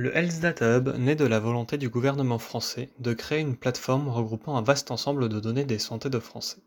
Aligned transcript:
Le 0.00 0.16
Health 0.16 0.38
Data 0.38 0.76
Hub 0.76 0.94
naît 0.96 1.16
de 1.16 1.24
la 1.24 1.40
volonté 1.40 1.76
du 1.76 1.88
gouvernement 1.88 2.38
français 2.38 2.88
de 3.00 3.12
créer 3.14 3.40
une 3.40 3.56
plateforme 3.56 4.08
regroupant 4.08 4.56
un 4.56 4.62
vaste 4.62 4.92
ensemble 4.92 5.28
de 5.28 5.40
données 5.40 5.64
des 5.64 5.80
santé 5.80 6.08
de 6.08 6.20
Français. 6.20 6.58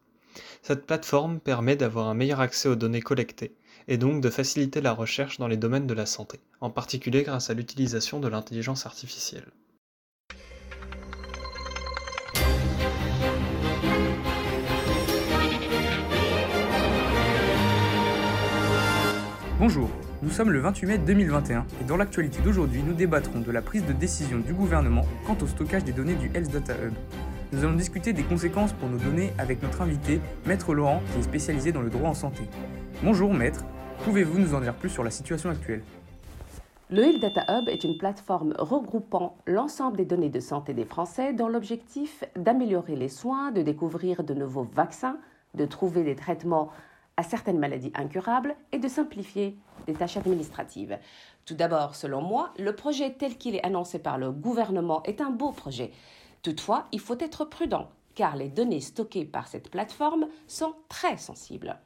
Cette 0.61 0.85
plateforme 0.85 1.39
permet 1.39 1.77
d'avoir 1.77 2.09
un 2.09 2.13
meilleur 2.13 2.41
accès 2.41 2.67
aux 2.67 2.75
données 2.75 2.99
collectées 2.99 3.55
et 3.87 3.95
donc 3.97 4.19
de 4.19 4.29
faciliter 4.29 4.81
la 4.81 4.91
recherche 4.91 5.37
dans 5.37 5.47
les 5.47 5.55
domaines 5.55 5.87
de 5.87 5.93
la 5.93 6.05
santé, 6.05 6.41
en 6.59 6.69
particulier 6.69 7.23
grâce 7.23 7.49
à 7.49 7.53
l'utilisation 7.53 8.19
de 8.19 8.27
l'intelligence 8.27 8.85
artificielle. 8.85 9.47
Bonjour, 19.57 19.89
nous 20.21 20.29
sommes 20.29 20.51
le 20.51 20.59
28 20.59 20.85
mai 20.85 20.97
2021 20.99 21.65
et 21.81 21.83
dans 21.83 21.97
l'actualité 21.97 22.41
d'aujourd'hui, 22.41 22.83
nous 22.85 22.93
débattrons 22.93 23.39
de 23.39 23.51
la 23.51 23.61
prise 23.63 23.85
de 23.85 23.93
décision 23.93 24.37
du 24.37 24.53
gouvernement 24.53 25.01
quant 25.25 25.37
au 25.41 25.47
stockage 25.47 25.83
des 25.83 25.93
données 25.93 26.13
du 26.13 26.29
Health 26.35 26.51
Data 26.51 26.73
Hub. 26.73 26.93
Nous 27.51 27.63
allons 27.63 27.75
discuter 27.75 28.13
des 28.13 28.21
conséquences 28.21 28.71
pour 28.73 28.87
nos 28.87 28.99
données 28.99 29.33
avec 29.39 29.63
notre 29.63 29.81
invité, 29.81 30.21
Maître 30.45 30.75
Laurent, 30.75 31.01
qui 31.11 31.19
est 31.19 31.23
spécialisé 31.23 31.71
dans 31.71 31.81
le 31.81 31.89
droit 31.89 32.09
en 32.09 32.13
santé. 32.13 32.43
Bonjour 33.03 33.33
Maître, 33.33 33.65
pouvez-vous 34.03 34.37
nous 34.37 34.53
en 34.53 34.61
dire 34.61 34.75
plus 34.75 34.89
sur 34.89 35.03
la 35.03 35.09
situation 35.09 35.49
actuelle? 35.49 35.81
Le 36.91 37.01
Health 37.01 37.21
Data 37.21 37.45
Hub 37.49 37.67
est 37.67 37.83
une 37.83 37.97
plateforme 37.97 38.53
regroupant 38.59 39.37
l'ensemble 39.47 39.97
des 39.97 40.05
données 40.05 40.29
de 40.29 40.39
santé 40.39 40.75
des 40.75 40.85
Français 40.85 41.33
dans 41.33 41.47
l'objectif 41.47 42.23
d'améliorer 42.35 42.95
les 42.95 43.09
soins, 43.09 43.51
de 43.51 43.63
découvrir 43.63 44.23
de 44.23 44.35
nouveaux 44.35 44.67
vaccins, 44.75 45.17
de 45.55 45.65
trouver 45.65 46.03
des 46.03 46.15
traitements 46.15 46.69
à 47.21 47.23
certaines 47.23 47.59
maladies 47.59 47.91
incurables 47.93 48.55
et 48.71 48.79
de 48.79 48.87
simplifier 48.87 49.55
les 49.87 49.93
tâches 49.93 50.17
administratives. 50.17 50.97
Tout 51.45 51.53
d'abord, 51.53 51.93
selon 51.93 52.23
moi, 52.23 52.51
le 52.57 52.75
projet 52.75 53.13
tel 53.13 53.37
qu'il 53.37 53.53
est 53.53 53.63
annoncé 53.63 53.99
par 53.99 54.17
le 54.17 54.31
gouvernement 54.31 55.03
est 55.03 55.21
un 55.21 55.29
beau 55.29 55.51
projet. 55.51 55.91
Toutefois, 56.41 56.87
il 56.91 56.99
faut 56.99 57.19
être 57.19 57.45
prudent 57.45 57.89
car 58.15 58.35
les 58.35 58.49
données 58.49 58.81
stockées 58.81 59.23
par 59.23 59.47
cette 59.47 59.69
plateforme 59.69 60.27
sont 60.47 60.73
très 60.89 61.17
sensibles. 61.17 61.77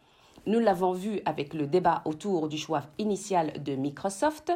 Nous 0.47 0.59
l'avons 0.59 0.91
vu 0.91 1.21
avec 1.25 1.55
le 1.55 1.65
débat 1.65 2.03
autour 2.05 2.47
du 2.47 2.57
choix 2.57 2.83
initial 2.99 3.63
de 3.63 3.73
Microsoft. 3.75 4.52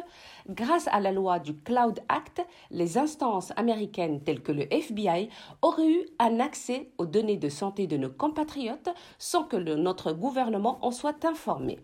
Grâce 0.48 0.86
à 0.92 1.00
la 1.00 1.10
loi 1.10 1.40
du 1.40 1.56
Cloud 1.56 1.98
Act, 2.08 2.46
les 2.70 2.96
instances 2.96 3.52
américaines 3.56 4.20
telles 4.22 4.42
que 4.42 4.52
le 4.52 4.72
FBI 4.72 5.28
auraient 5.62 5.90
eu 5.90 6.06
un 6.20 6.38
accès 6.38 6.90
aux 6.98 7.06
données 7.06 7.38
de 7.38 7.48
santé 7.48 7.88
de 7.88 7.96
nos 7.96 8.08
compatriotes 8.08 8.90
sans 9.18 9.42
que 9.42 9.56
notre 9.56 10.12
gouvernement 10.12 10.78
en 10.82 10.92
soit 10.92 11.24
informé. 11.24 11.80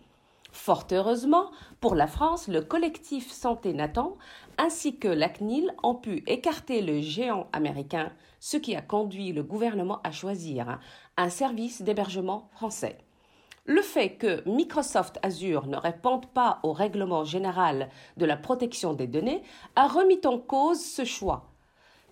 Fort 0.52 0.86
heureusement, 0.92 1.50
pour 1.80 1.96
la 1.96 2.06
France, 2.06 2.46
le 2.46 2.62
collectif 2.62 3.32
Santé 3.32 3.72
Nathan 3.72 4.16
ainsi 4.56 4.98
que 4.98 5.08
la 5.08 5.28
CNIL 5.28 5.74
ont 5.82 5.96
pu 5.96 6.22
écarter 6.28 6.80
le 6.80 7.00
géant 7.00 7.48
américain, 7.52 8.12
ce 8.38 8.56
qui 8.56 8.76
a 8.76 8.82
conduit 8.82 9.32
le 9.32 9.42
gouvernement 9.42 10.00
à 10.04 10.12
choisir 10.12 10.78
un 11.16 11.28
service 11.28 11.82
d'hébergement 11.82 12.48
français. 12.52 12.98
Le 13.69 13.83
fait 13.83 14.11
que 14.11 14.48
Microsoft 14.48 15.19
Azure 15.22 15.67
ne 15.67 15.77
réponde 15.77 16.27
pas 16.27 16.61
au 16.62 16.72
règlement 16.72 17.25
général 17.25 17.89
de 18.17 18.25
la 18.25 18.36
protection 18.36 18.92
des 18.92 19.09
données 19.09 19.42
a 19.75 19.89
remis 19.89 20.20
en 20.25 20.39
cause 20.39 20.81
ce 20.81 21.05
choix. 21.05 21.50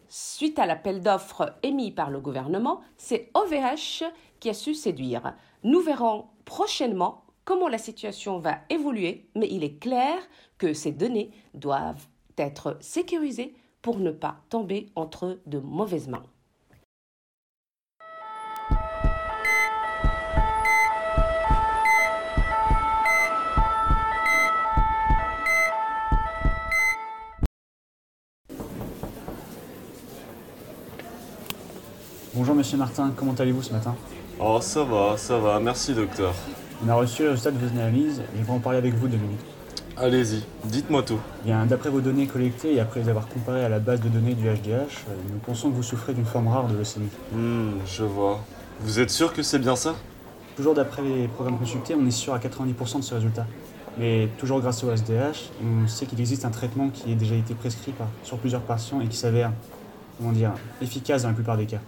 Suite 0.09 0.59
à 0.59 0.67
l'appel 0.67 1.01
d'offres 1.01 1.55
émis 1.63 1.93
par 1.93 2.11
le 2.11 2.19
gouvernement, 2.19 2.81
c'est 2.97 3.31
OVH 3.35 4.03
qui 4.41 4.51
a 4.51 4.55
su 4.55 4.75
séduire. 4.75 5.35
Nous 5.63 5.81
verrons 5.81 6.27
prochainement 6.45 7.25
comment 7.45 7.69
la 7.69 7.79
situation 7.79 8.41
va 8.41 8.59
évoluer, 8.69 9.29
mais 9.37 9.49
il 9.49 9.63
est 9.63 9.79
clair 9.79 10.19
que 10.59 10.73
ces 10.73 10.91
données 10.91 11.31
doivent 11.55 12.09
être 12.37 12.77
sécurisées 12.81 13.55
pour 13.81 14.01
ne 14.01 14.11
pas 14.11 14.39
tomber 14.49 14.91
entre 14.97 15.39
de 15.47 15.61
mauvaises 15.61 16.09
mains. 16.09 16.27
Bonjour 32.37 32.57
Monsieur 32.57 32.77
Martin, 32.77 33.13
comment 33.15 33.33
allez-vous 33.35 33.63
ce 33.63 33.73
matin? 33.73 33.95
Oh 34.41 34.59
ça 34.61 34.83
va, 34.83 35.17
ça 35.17 35.39
va, 35.39 35.61
merci 35.61 35.95
docteur. 35.95 36.35
On 36.85 36.89
a 36.89 36.95
reçu 36.97 37.23
le 37.23 37.31
résultat 37.31 37.53
de 37.53 37.59
vos 37.59 37.79
analyses 37.79 38.19
et 38.19 38.39
je 38.39 38.43
vais 38.43 38.51
en 38.51 38.59
parler 38.59 38.79
avec 38.79 38.93
vous 38.95 39.07
deux 39.07 39.19
minutes. 39.19 39.39
Allez-y, 39.97 40.43
dites-moi 40.65 41.05
tout. 41.05 41.21
Bien, 41.45 41.65
d'après 41.65 41.91
vos 41.91 42.01
données 42.01 42.27
collectées 42.27 42.75
et 42.75 42.81
après 42.81 42.99
les 42.99 43.09
avoir 43.09 43.29
comparées 43.29 43.65
à 43.65 43.69
la 43.69 43.79
base 43.79 44.01
de 44.01 44.09
données 44.09 44.35
du 44.35 44.47
HDH, 44.47 44.67
euh, 44.69 45.15
nous 45.33 45.39
pensons 45.47 45.71
que 45.71 45.77
vous 45.77 45.85
souffrez 45.85 46.13
d'une 46.13 46.25
forme 46.25 46.49
rare 46.49 46.67
de 46.67 46.77
leucémie. 46.77 47.07
Hmm, 47.31 47.75
je 47.87 48.03
vois. 48.03 48.41
Vous 48.81 48.99
êtes 48.99 49.11
sûr 49.11 49.33
que 49.33 49.45
c'est 49.45 49.61
bien 49.61 49.77
ça? 49.77 49.95
Toujours 50.57 50.75
d'après 50.75 51.03
les 51.03 51.29
programmes 51.29 51.59
consultés, 51.59 51.95
on 51.95 52.05
est 52.05 52.11
sûr 52.11 52.35
à 52.35 52.41
90% 52.41 52.97
de 52.99 53.03
ce 53.03 53.15
résultat. 53.15 53.47
Mais 53.97 54.29
toujours 54.39 54.61
grâce 54.61 54.83
au 54.83 54.91
SDH, 54.91 55.53
on 55.63 55.87
sait 55.87 56.07
qu'il 56.07 56.19
existe 56.19 56.45
un 56.45 56.51
traitement 56.51 56.89
qui 56.89 57.13
a 57.13 57.15
déjà 57.15 57.37
été 57.37 57.55
prescrit 57.55 57.93
par, 57.93 58.09
sur 58.25 58.39
plusieurs 58.39 58.63
patients 58.63 59.01
et 59.01 59.07
qui 59.07 59.17
s'avère, 59.17 59.53
comment 60.19 60.33
dire, 60.33 60.51
efficace 60.83 61.23
dans 61.23 61.29
la 61.29 61.35
plupart 61.35 61.57
des 61.57 61.67
cas. 61.67 61.79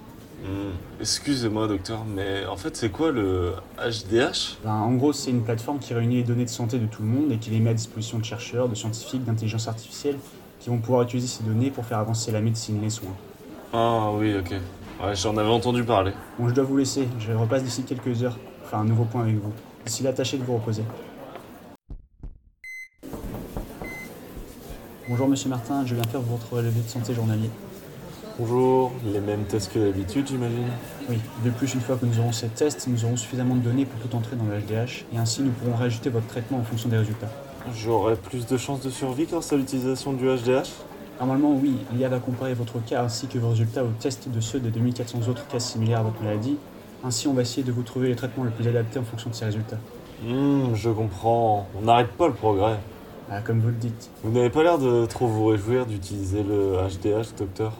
Hmm. 0.42 0.72
Excusez-moi, 1.00 1.66
docteur, 1.66 2.04
mais 2.04 2.44
en 2.47 2.56
fait, 2.56 2.76
c'est 2.76 2.91
quoi 2.91 3.10
le 3.10 3.54
HDH 3.78 4.58
ben, 4.64 4.72
En 4.72 4.92
gros, 4.94 5.12
c'est 5.12 5.30
une 5.30 5.42
plateforme 5.42 5.78
qui 5.78 5.94
réunit 5.94 6.16
les 6.16 6.22
données 6.22 6.44
de 6.44 6.50
santé 6.50 6.78
de 6.78 6.86
tout 6.86 7.02
le 7.02 7.08
monde 7.08 7.32
et 7.32 7.38
qui 7.38 7.50
les 7.50 7.60
met 7.60 7.70
à 7.70 7.74
disposition 7.74 8.19
de 8.19 8.24
chercheurs, 8.24 8.69
de 8.69 8.75
scientifiques, 8.75 9.25
d'intelligence 9.25 9.66
artificielle 9.66 10.16
qui 10.60 10.69
vont 10.69 10.78
pouvoir 10.78 11.02
utiliser 11.02 11.28
ces 11.28 11.44
données 11.44 11.70
pour 11.70 11.84
faire 11.84 11.98
avancer 11.98 12.32
la 12.32 12.41
médecine 12.41 12.78
et 12.78 12.80
les 12.82 12.91
soins. 12.91 13.14
Ah 13.72 14.10
oui, 14.14 14.36
ok. 14.36 14.52
Ouais, 15.02 15.14
j'en 15.14 15.36
avais 15.36 15.50
entendu 15.50 15.84
parler. 15.84 16.12
Bon, 16.38 16.48
je 16.48 16.54
dois 16.54 16.64
vous 16.64 16.76
laisser. 16.76 17.08
Je 17.19 17.32
repasse 17.32 17.62
d'ici 17.62 17.82
quelques 17.82 18.22
heures 18.22 18.36
pour 18.36 18.70
faire 18.70 18.78
un 18.78 18.84
nouveau 18.84 19.04
point 19.04 19.22
avec 19.22 19.36
vous. 19.36 19.52
D'ici 19.84 20.02
là, 20.02 20.12
tâchez 20.12 20.38
de 20.38 20.44
vous 20.44 20.54
reposer. 20.56 20.82
Bonjour 25.08 25.28
Monsieur 25.28 25.48
Martin, 25.48 25.86
je 25.86 25.94
viens 25.94 26.02
faire 26.02 26.20
votre 26.20 26.52
relevé 26.52 26.80
de 26.80 26.88
santé 26.88 27.14
journalier. 27.14 27.48
Bonjour, 28.38 28.92
les 29.02 29.20
mêmes 29.20 29.44
tests 29.44 29.72
que 29.72 29.78
d'habitude, 29.78 30.26
j'imagine 30.28 30.69
Oui, 31.08 31.19
de 31.42 31.48
plus, 31.48 31.72
une 31.72 31.80
fois 31.80 31.97
que 31.97 32.04
nous 32.04 32.19
aurons 32.19 32.32
ces 32.32 32.48
tests, 32.48 32.86
nous 32.86 33.02
aurons 33.06 33.16
suffisamment 33.16 33.54
de 33.54 33.60
données 33.60 33.86
pour 33.86 33.98
tout 33.98 34.14
entrer 34.14 34.36
dans 34.36 34.44
le 34.44 34.58
HDH 34.60 35.06
et 35.14 35.16
ainsi 35.16 35.41
nous 35.41 35.52
pourrons 35.52 35.74
réajuster 35.74 36.10
votre 36.10 36.26
traitement 36.26 36.58
en 36.58 36.62
fonction 36.62 36.91
des 36.91 36.98
résultats. 36.98 37.30
J'aurai 37.75 38.14
plus 38.14 38.46
de 38.46 38.58
chances 38.58 38.82
de 38.82 38.91
survie 38.91 39.25
grâce 39.25 39.54
à 39.54 39.56
l'utilisation 39.56 40.12
du 40.12 40.26
HDH 40.26 40.69
Normalement, 41.19 41.54
oui, 41.54 41.78
l'IA 41.94 42.10
va 42.10 42.19
comparer 42.19 42.52
votre 42.52 42.78
cas 42.84 43.02
ainsi 43.02 43.26
que 43.26 43.38
vos 43.38 43.48
résultats 43.48 43.82
aux 43.82 43.92
tests 43.98 44.28
de 44.28 44.41
ceux 44.41 44.60
des 44.60 44.69
2400 44.69 45.30
autres 45.30 45.46
cas 45.46 45.58
similaires 45.58 46.00
à 46.00 46.02
votre 46.02 46.22
maladie. 46.22 46.58
Ainsi, 47.04 47.28
on 47.28 47.32
va 47.32 47.41
essayer 47.41 47.62
de 47.62 47.72
vous 47.72 47.84
trouver 47.84 48.10
le 48.10 48.16
traitement 48.16 48.44
le 48.44 48.50
plus 48.50 48.69
adapté 48.69 48.98
en 48.98 49.04
fonction 49.04 49.30
de 49.30 49.34
ces 49.34 49.46
résultats. 49.46 49.78
Hum, 50.28 50.75
je 50.75 50.91
comprends. 50.91 51.69
On 51.75 51.86
n'arrête 51.86 52.12
pas 52.12 52.28
le 52.28 52.34
progrès. 52.34 52.76
Ah, 53.30 53.41
comme 53.41 53.60
vous 53.60 53.69
le 53.69 53.75
dites. 53.75 54.10
Vous 54.22 54.30
n'avez 54.30 54.50
pas 54.50 54.62
l'air 54.62 54.78
de 54.78 55.06
trop 55.06 55.26
vous 55.26 55.46
réjouir 55.46 55.86
d'utiliser 55.86 56.42
le 56.42 56.76
HDH, 56.76 57.34
docteur? 57.38 57.72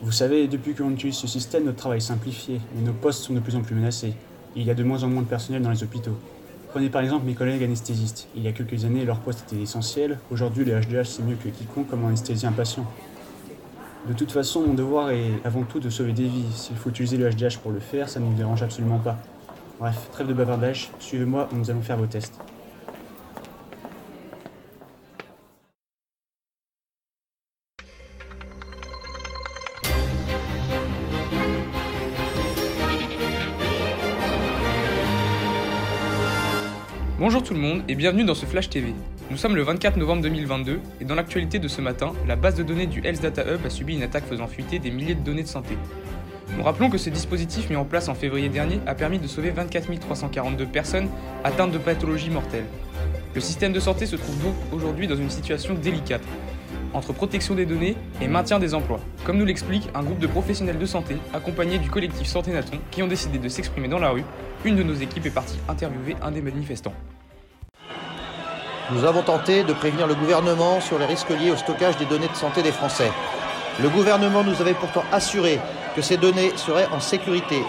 Vous 0.00 0.12
savez, 0.12 0.46
depuis 0.46 0.74
que 0.74 0.82
l'on 0.82 0.90
utilise 0.90 1.16
ce 1.16 1.26
système, 1.26 1.64
notre 1.64 1.78
travail 1.78 1.98
est 1.98 2.00
simplifié, 2.00 2.60
mais 2.74 2.82
nos 2.82 2.92
postes 2.92 3.24
sont 3.24 3.34
de 3.34 3.40
plus 3.40 3.56
en 3.56 3.62
plus 3.62 3.74
menacés. 3.74 4.14
il 4.54 4.62
y 4.62 4.70
a 4.70 4.74
de 4.74 4.84
moins 4.84 5.02
en 5.02 5.08
moins 5.08 5.22
de 5.22 5.28
personnel 5.28 5.60
dans 5.60 5.70
les 5.70 5.82
hôpitaux. 5.82 6.16
Prenez 6.70 6.88
par 6.88 7.02
exemple 7.02 7.26
mes 7.26 7.34
collègues 7.34 7.64
anesthésistes. 7.64 8.28
Il 8.36 8.42
y 8.42 8.48
a 8.48 8.52
quelques 8.52 8.84
années, 8.84 9.04
leur 9.04 9.18
poste 9.18 9.44
était 9.46 9.60
essentiel. 9.60 10.18
Aujourd'hui, 10.30 10.64
le 10.64 10.78
HDH 10.78 11.04
c'est 11.04 11.22
mieux 11.22 11.36
que 11.36 11.48
quiconque 11.48 11.88
comme 11.88 12.04
anesthésier 12.04 12.46
un 12.46 12.52
patient. 12.52 12.86
De 14.06 14.12
toute 14.12 14.30
façon, 14.30 14.60
mon 14.60 14.74
devoir 14.74 15.10
est 15.10 15.32
avant 15.44 15.64
tout 15.64 15.80
de 15.80 15.90
sauver 15.90 16.12
des 16.12 16.26
vies. 16.26 16.44
S'il 16.54 16.76
faut 16.76 16.90
utiliser 16.90 17.16
le 17.16 17.28
HDH 17.28 17.58
pour 17.58 17.72
le 17.72 17.80
faire, 17.80 18.08
ça 18.08 18.20
ne 18.20 18.26
nous 18.26 18.34
dérange 18.34 18.62
absolument 18.62 18.98
pas. 18.98 19.18
Bref, 19.80 19.96
trêve 20.12 20.28
de 20.28 20.34
bavardage, 20.34 20.90
suivez-moi, 21.00 21.48
nous 21.52 21.70
allons 21.70 21.82
faire 21.82 21.96
vos 21.96 22.06
tests. 22.06 22.38
Bonjour 37.20 37.42
tout 37.42 37.52
le 37.52 37.58
monde 37.58 37.82
et 37.88 37.96
bienvenue 37.96 38.22
dans 38.22 38.36
ce 38.36 38.46
Flash 38.46 38.70
TV. 38.70 38.94
Nous 39.28 39.36
sommes 39.36 39.56
le 39.56 39.62
24 39.62 39.96
novembre 39.96 40.22
2022 40.22 40.78
et 41.00 41.04
dans 41.04 41.16
l'actualité 41.16 41.58
de 41.58 41.66
ce 41.66 41.80
matin, 41.80 42.12
la 42.28 42.36
base 42.36 42.54
de 42.54 42.62
données 42.62 42.86
du 42.86 43.04
Health 43.04 43.20
Data 43.20 43.42
Hub 43.42 43.66
a 43.66 43.70
subi 43.70 43.96
une 43.96 44.04
attaque 44.04 44.24
faisant 44.24 44.46
fuiter 44.46 44.78
des 44.78 44.92
milliers 44.92 45.16
de 45.16 45.24
données 45.24 45.42
de 45.42 45.48
santé. 45.48 45.76
Nous 46.56 46.62
rappelons 46.62 46.90
que 46.90 46.96
ce 46.96 47.10
dispositif 47.10 47.70
mis 47.70 47.74
en 47.74 47.84
place 47.84 48.08
en 48.08 48.14
février 48.14 48.48
dernier 48.48 48.78
a 48.86 48.94
permis 48.94 49.18
de 49.18 49.26
sauver 49.26 49.50
24 49.50 49.98
342 49.98 50.64
personnes 50.66 51.08
atteintes 51.42 51.72
de 51.72 51.78
pathologies 51.78 52.30
mortelles. 52.30 52.66
Le 53.34 53.40
système 53.40 53.72
de 53.72 53.80
santé 53.80 54.06
se 54.06 54.14
trouve 54.14 54.40
donc 54.40 54.54
aujourd'hui 54.70 55.08
dans 55.08 55.16
une 55.16 55.30
situation 55.30 55.74
délicate 55.74 56.22
entre 56.94 57.12
protection 57.12 57.54
des 57.54 57.66
données 57.66 57.96
et 58.20 58.28
maintien 58.28 58.58
des 58.58 58.74
emplois, 58.74 59.00
comme 59.24 59.38
nous 59.38 59.44
l'explique 59.44 59.88
un 59.94 60.02
groupe 60.02 60.18
de 60.18 60.26
professionnels 60.26 60.78
de 60.78 60.86
santé 60.86 61.16
accompagné 61.32 61.78
du 61.78 61.90
collectif 61.90 62.26
Santé 62.26 62.52
Naton 62.52 62.78
qui 62.90 63.02
ont 63.02 63.06
décidé 63.06 63.38
de 63.38 63.48
s'exprimer 63.48 63.88
dans 63.88 63.98
la 63.98 64.10
rue 64.10 64.24
une 64.64 64.76
de 64.76 64.82
nos 64.82 64.94
équipes 64.94 65.26
est 65.26 65.30
partie 65.30 65.58
interviewer 65.68 66.16
un 66.22 66.30
des 66.30 66.42
manifestants. 66.42 66.94
nous 68.92 69.04
avons 69.04 69.22
tenté 69.22 69.64
de 69.64 69.72
prévenir 69.72 70.06
le 70.06 70.14
gouvernement 70.14 70.80
sur 70.80 70.98
les 70.98 71.06
risques 71.06 71.30
liés 71.30 71.50
au 71.50 71.56
stockage 71.56 71.96
des 71.98 72.06
données 72.06 72.28
de 72.28 72.34
santé 72.34 72.62
des 72.62 72.72
Français. 72.72 73.12
Le 73.82 73.88
gouvernement 73.90 74.42
nous 74.42 74.60
avait 74.60 74.74
pourtant 74.74 75.04
assuré 75.12 75.60
que 75.94 76.02
ces 76.02 76.16
données 76.16 76.52
seraient 76.56 76.88
en 76.92 77.00
sécurité. 77.00 77.62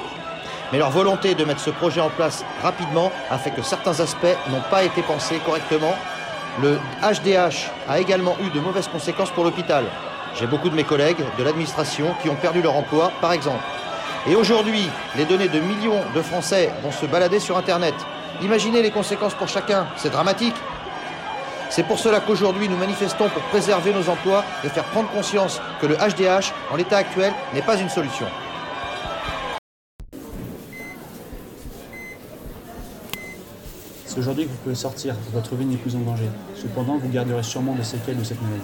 Mais 0.71 0.77
leur 0.77 0.91
volonté 0.91 1.35
de 1.35 1.43
mettre 1.43 1.61
ce 1.61 1.71
projet 1.71 2.01
en 2.01 2.09
place 2.09 2.45
rapidement 2.61 3.11
a 3.29 3.37
fait 3.37 3.51
que 3.51 3.61
certains 3.61 3.99
aspects 3.99 4.37
n'ont 4.49 4.63
pas 4.69 4.83
été 4.83 5.01
pensés 5.01 5.39
correctement. 5.45 5.95
Le 6.61 6.77
HDH 7.01 7.69
a 7.87 7.99
également 7.99 8.35
eu 8.41 8.49
de 8.49 8.59
mauvaises 8.59 8.87
conséquences 8.87 9.29
pour 9.29 9.43
l'hôpital. 9.43 9.85
J'ai 10.35 10.47
beaucoup 10.47 10.69
de 10.69 10.75
mes 10.75 10.83
collègues 10.83 11.23
de 11.37 11.43
l'administration 11.43 12.13
qui 12.21 12.29
ont 12.29 12.35
perdu 12.35 12.61
leur 12.61 12.75
emploi, 12.75 13.11
par 13.21 13.31
exemple. 13.31 13.63
Et 14.27 14.35
aujourd'hui, 14.35 14.89
les 15.15 15.25
données 15.25 15.47
de 15.47 15.59
millions 15.59 16.01
de 16.13 16.21
Français 16.21 16.71
vont 16.83 16.91
se 16.91 17.05
balader 17.05 17.39
sur 17.39 17.57
Internet. 17.57 17.95
Imaginez 18.41 18.81
les 18.81 18.91
conséquences 18.91 19.33
pour 19.33 19.47
chacun, 19.47 19.87
c'est 19.95 20.11
dramatique. 20.11 20.55
C'est 21.69 21.83
pour 21.83 21.99
cela 21.99 22.19
qu'aujourd'hui 22.19 22.67
nous 22.67 22.77
manifestons 22.77 23.29
pour 23.29 23.43
préserver 23.43 23.93
nos 23.93 24.09
emplois 24.09 24.43
et 24.63 24.69
faire 24.69 24.85
prendre 24.85 25.09
conscience 25.09 25.61
que 25.79 25.85
le 25.85 25.95
HDH, 25.95 26.51
en 26.71 26.75
l'état 26.75 26.97
actuel, 26.97 27.31
n'est 27.53 27.61
pas 27.61 27.77
une 27.77 27.89
solution. 27.89 28.25
C'est 34.19 34.23
aujourd'hui 34.23 34.47
que 34.47 34.51
vous 34.51 34.57
pouvez 34.57 34.75
sortir, 34.75 35.15
votre 35.31 35.55
vie 35.55 35.63
n'est 35.63 35.77
plus 35.77 35.95
en 35.95 35.99
danger. 35.99 36.27
Cependant, 36.53 36.97
vous 36.97 37.07
garderez 37.07 37.41
sûrement 37.41 37.73
des 37.73 37.85
séquelles 37.85 38.17
de 38.17 38.23
cette 38.25 38.41
maladie. 38.41 38.59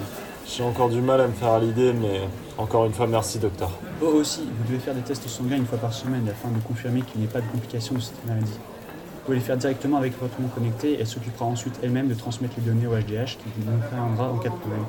J'ai 0.46 0.64
encore 0.64 0.90
du 0.90 1.00
mal 1.00 1.22
à 1.22 1.28
me 1.28 1.32
faire 1.32 1.54
à 1.54 1.62
l'idée, 1.62 1.94
mais 1.94 2.28
encore 2.58 2.86
une 2.86 2.92
fois, 2.92 3.08
merci 3.08 3.40
docteur. 3.40 3.72
Oh 4.02 4.08
aussi, 4.08 4.42
vous 4.42 4.68
devez 4.68 4.80
faire 4.80 4.94
des 4.94 5.00
tests 5.00 5.26
sanguins 5.30 5.56
une 5.56 5.66
fois 5.66 5.78
par 5.78 5.94
semaine 5.94 6.28
afin 6.30 6.50
de 6.50 6.60
confirmer 6.60 7.04
qu'il 7.04 7.22
n'y 7.22 7.28
ait 7.28 7.30
pas 7.30 7.40
de 7.40 7.48
complications 7.48 7.96
de 7.96 8.02
cette 8.02 8.26
maladie. 8.28 8.52
Vous 8.52 9.22
pouvez 9.24 9.38
les 9.38 9.44
faire 9.44 9.56
directement 9.56 9.96
avec 9.96 10.20
votre 10.20 10.34
montre 10.42 10.56
connectée, 10.56 10.98
elle 11.00 11.08
s'occupera 11.08 11.46
ensuite 11.46 11.80
elle-même 11.82 12.10
de 12.10 12.16
transmettre 12.16 12.56
les 12.58 12.64
données 12.64 12.88
au 12.88 12.92
HDH 12.92 13.38
qui 13.38 13.46
vous 13.58 13.72
interviendra 13.72 14.34
en 14.34 14.38
cas 14.40 14.50
de 14.50 14.56
problème. 14.56 14.84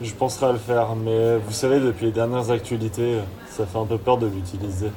Je 0.00 0.14
penserai 0.14 0.46
à 0.46 0.52
le 0.52 0.58
faire, 0.58 0.96
mais 0.96 1.36
vous 1.36 1.52
savez, 1.52 1.78
depuis 1.78 2.06
les 2.06 2.12
dernières 2.12 2.50
actualités, 2.50 3.18
ça 3.50 3.66
fait 3.66 3.78
un 3.78 3.84
peu 3.84 3.98
peur 3.98 4.16
de 4.16 4.28
l'utiliser. 4.28 4.88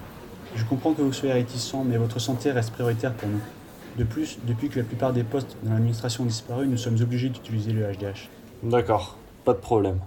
Je 0.55 0.63
comprends 0.63 0.93
que 0.93 1.01
vous 1.01 1.11
soyez 1.11 1.33
réticent, 1.33 1.75
mais 1.85 1.97
votre 1.97 2.19
santé 2.19 2.53
reste 2.53 2.71
prioritaire 2.71 3.11
pour 3.11 3.27
nous. 3.27 3.41
De 3.99 4.05
plus, 4.05 4.39
depuis 4.47 4.69
que 4.69 4.79
la 4.79 4.85
plupart 4.85 5.11
des 5.11 5.25
postes 5.25 5.57
dans 5.61 5.73
l'administration 5.73 6.23
ont 6.23 6.27
disparu, 6.27 6.65
nous 6.67 6.77
sommes 6.77 7.01
obligés 7.01 7.27
d'utiliser 7.27 7.73
le 7.73 7.83
HDH. 7.83 8.29
D'accord, 8.63 9.17
pas 9.43 9.51
de 9.51 9.59
problème. 9.59 9.99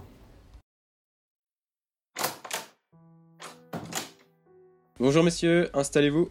Bonjour 4.99 5.23
messieurs, 5.23 5.69
installez-vous. 5.75 6.27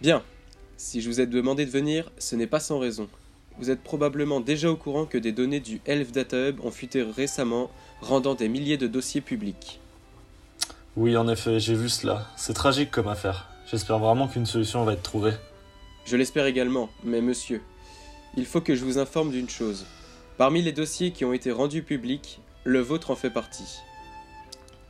Bien, 0.00 0.24
si 0.76 1.00
je 1.00 1.08
vous 1.08 1.20
ai 1.20 1.26
demandé 1.28 1.64
de 1.66 1.70
venir, 1.70 2.10
ce 2.18 2.34
n'est 2.34 2.48
pas 2.48 2.58
sans 2.58 2.80
raison. 2.80 3.08
Vous 3.60 3.70
êtes 3.70 3.84
probablement 3.84 4.40
déjà 4.40 4.72
au 4.72 4.76
courant 4.76 5.06
que 5.06 5.18
des 5.18 5.30
données 5.30 5.60
du 5.60 5.80
Elf 5.86 6.10
Data 6.10 6.48
Hub 6.48 6.64
ont 6.64 6.72
fuité 6.72 7.04
récemment, 7.04 7.70
rendant 8.00 8.34
des 8.34 8.48
milliers 8.48 8.76
de 8.76 8.88
dossiers 8.88 9.20
publics. 9.20 9.78
Oui, 10.96 11.16
en 11.16 11.28
effet, 11.28 11.60
j'ai 11.60 11.76
vu 11.76 11.88
cela. 11.88 12.26
C'est 12.34 12.54
tragique 12.54 12.90
comme 12.90 13.06
affaire. 13.06 13.50
J'espère 13.70 14.00
vraiment 14.00 14.26
qu'une 14.26 14.46
solution 14.46 14.82
va 14.82 14.94
être 14.94 15.02
trouvée. 15.04 15.34
Je 16.10 16.16
l'espère 16.16 16.46
également, 16.46 16.90
mais 17.04 17.20
monsieur, 17.20 17.62
il 18.36 18.44
faut 18.44 18.60
que 18.60 18.74
je 18.74 18.84
vous 18.84 18.98
informe 18.98 19.30
d'une 19.30 19.48
chose. 19.48 19.86
Parmi 20.38 20.60
les 20.60 20.72
dossiers 20.72 21.12
qui 21.12 21.24
ont 21.24 21.32
été 21.32 21.52
rendus 21.52 21.84
publics, 21.84 22.40
le 22.64 22.80
vôtre 22.80 23.12
en 23.12 23.14
fait 23.14 23.30
partie. 23.30 23.78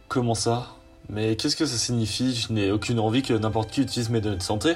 Comment 0.08 0.34
ça? 0.34 0.74
Mais 1.10 1.36
qu'est-ce 1.36 1.56
que 1.56 1.66
ça 1.66 1.76
signifie? 1.76 2.34
Je 2.34 2.54
n'ai 2.54 2.70
aucune 2.70 2.98
envie 2.98 3.20
que 3.20 3.34
n'importe 3.34 3.70
qui 3.70 3.82
utilise 3.82 4.08
mes 4.08 4.22
données 4.22 4.38
de 4.38 4.42
santé. 4.42 4.72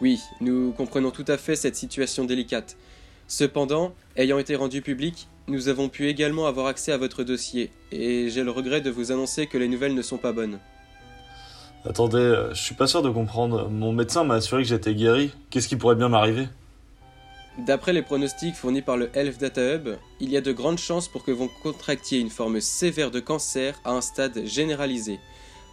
Oui, 0.00 0.20
nous 0.40 0.70
comprenons 0.70 1.10
tout 1.10 1.24
à 1.26 1.36
fait 1.36 1.56
cette 1.56 1.74
situation 1.74 2.24
délicate. 2.24 2.76
Cependant, 3.26 3.92
ayant 4.14 4.38
été 4.38 4.54
rendu 4.54 4.80
public, 4.80 5.26
nous 5.48 5.66
avons 5.66 5.88
pu 5.88 6.06
également 6.06 6.46
avoir 6.46 6.68
accès 6.68 6.92
à 6.92 6.98
votre 6.98 7.24
dossier, 7.24 7.72
et 7.90 8.30
j'ai 8.30 8.44
le 8.44 8.52
regret 8.52 8.80
de 8.80 8.90
vous 8.90 9.10
annoncer 9.10 9.48
que 9.48 9.58
les 9.58 9.66
nouvelles 9.66 9.94
ne 9.94 10.02
sont 10.02 10.18
pas 10.18 10.30
bonnes. 10.30 10.60
Attendez, 11.88 12.18
euh, 12.18 12.52
je 12.52 12.62
suis 12.62 12.74
pas 12.74 12.86
sûr 12.86 13.00
de 13.00 13.08
comprendre. 13.08 13.70
Mon 13.70 13.92
médecin 13.92 14.22
m'a 14.22 14.34
assuré 14.34 14.62
que 14.62 14.68
j'étais 14.68 14.94
guéri. 14.94 15.32
Qu'est-ce 15.48 15.68
qui 15.68 15.76
pourrait 15.76 15.94
bien 15.94 16.10
m'arriver? 16.10 16.46
D'après 17.66 17.94
les 17.94 18.02
pronostics 18.02 18.54
fournis 18.54 18.82
par 18.82 18.98
le 18.98 19.08
Health 19.16 19.40
Data 19.40 19.74
Hub, 19.74 19.96
il 20.20 20.30
y 20.30 20.36
a 20.36 20.42
de 20.42 20.52
grandes 20.52 20.78
chances 20.78 21.08
pour 21.08 21.24
que 21.24 21.30
vous 21.30 21.50
contractiez 21.62 22.20
une 22.20 22.28
forme 22.28 22.60
sévère 22.60 23.10
de 23.10 23.20
cancer 23.20 23.80
à 23.86 23.92
un 23.92 24.02
stade 24.02 24.44
généralisé. 24.44 25.18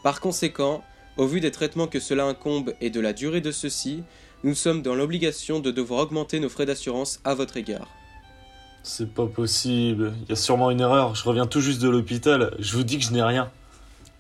Par 0.04 0.22
conséquent, 0.22 0.84
au 1.18 1.28
vu 1.28 1.42
des 1.42 1.52
traitements 1.52 1.88
que 1.88 2.00
cela 2.00 2.24
incombe 2.24 2.74
et 2.80 2.90
de 2.90 3.02
la 3.02 3.12
durée 3.12 3.42
de 3.42 3.52
ceux-ci, 3.52 4.02
nous 4.46 4.56
sommes 4.56 4.82
dans 4.82 4.96
l'obligation 4.96 5.60
de 5.60 5.70
devoir 5.70 6.00
augmenter 6.00 6.40
nos 6.40 6.50
frais 6.50 6.66
d'assurance 6.66 7.20
à 7.26 7.36
votre 7.36 7.58
égard. 7.58 7.90
C'est 8.84 9.14
pas 9.14 9.28
possible. 9.28 10.14
Il 10.24 10.30
y 10.30 10.32
a 10.32 10.38
sûrement 10.38 10.72
une 10.72 10.80
erreur. 10.80 11.14
Je 11.14 11.24
reviens 11.26 11.46
tout 11.46 11.60
juste 11.60 11.82
de 11.82 11.90
l'hôpital. 11.90 12.56
Je 12.60 12.78
vous 12.78 12.84
dis 12.84 13.00
que 13.00 13.04
je 13.04 13.12
n'ai 13.12 13.24
rien. 13.24 13.52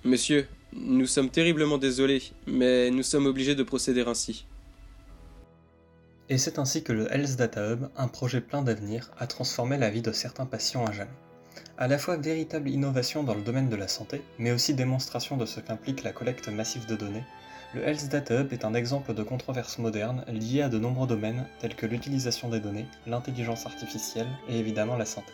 Monsieur, 0.04 0.48
nous 0.76 1.08
sommes 1.08 1.30
terriblement 1.30 1.78
désolés, 1.78 2.22
mais 2.48 2.92
nous 2.92 3.04
sommes 3.04 3.26
obligés 3.26 3.56
de 3.56 3.64
procéder 3.64 4.04
ainsi. 4.06 4.46
Et 6.28 6.38
c'est 6.38 6.60
ainsi 6.60 6.84
que 6.84 6.92
le 6.92 7.12
Health 7.14 7.38
Data 7.38 7.72
Hub, 7.72 7.88
un 7.96 8.08
projet 8.08 8.42
plein 8.42 8.62
d'avenir, 8.62 9.12
a 9.18 9.28
transformé 9.28 9.78
la 9.78 9.90
vie 9.90 10.02
de 10.02 10.12
certains 10.12 10.46
patients 10.46 10.86
à 10.86 10.92
jamais. 10.92 11.12
À 11.78 11.88
la 11.88 11.98
fois 11.98 12.18
véritable 12.18 12.70
innovation 12.70 13.24
dans 13.24 13.36
le 13.36 13.42
domaine 13.42 13.70
de 13.70 13.76
la 13.76 13.88
santé, 13.88 14.22
mais 14.38 14.52
aussi 14.52 14.74
démonstration 14.74 15.38
de 15.38 15.46
ce 15.46 15.60
qu'implique 15.60 16.04
la 16.04 16.12
collecte 16.12 16.50
massive 16.50 16.88
de 16.88 16.96
données, 16.96 17.24
le 17.74 17.82
Health 17.82 18.10
Data 18.10 18.42
Hub 18.42 18.54
est 18.54 18.66
un 18.66 18.74
exemple 18.74 19.14
de 19.14 19.24
controverse 19.24 19.78
moderne 19.78 20.26
liée 20.28 20.62
à 20.62 20.70
de 20.70 20.80
nombreux 20.80 21.08
domaines 21.08 21.46
tels 21.60 21.76
que 21.76 21.86
l'utilisation 21.86 22.50
des 22.50 22.60
données, 22.60 22.88
l'intelligence 23.08 23.66
artificielle 23.66 24.30
et 24.50 24.60
évidemment 24.60 24.98
la 24.98 25.06
santé. 25.06 25.32